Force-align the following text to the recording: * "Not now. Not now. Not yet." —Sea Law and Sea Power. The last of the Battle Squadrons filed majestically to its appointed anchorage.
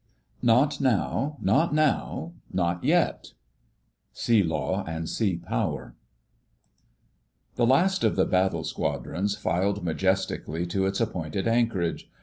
* 0.27 0.41
"Not 0.55 0.81
now. 0.81 1.37
Not 1.43 1.75
now. 1.75 2.33
Not 2.51 2.83
yet." 2.83 3.33
—Sea 4.11 4.41
Law 4.41 4.83
and 4.87 5.07
Sea 5.07 5.35
Power. 5.37 5.93
The 7.53 7.67
last 7.67 8.03
of 8.03 8.15
the 8.15 8.25
Battle 8.25 8.63
Squadrons 8.63 9.35
filed 9.35 9.83
majestically 9.83 10.65
to 10.65 10.87
its 10.87 10.99
appointed 11.01 11.47
anchorage. 11.47 12.09